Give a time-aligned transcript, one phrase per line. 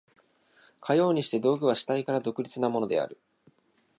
[0.79, 3.19] かようにして道具は主体から独立なものである。